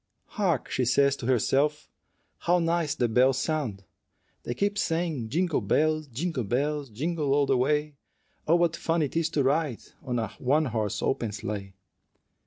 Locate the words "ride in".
9.43-10.17